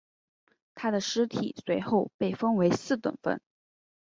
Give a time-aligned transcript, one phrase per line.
[0.73, 3.39] 他的尸体随后被分成四等分。